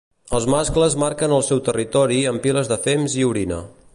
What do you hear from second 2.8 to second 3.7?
fems i orina.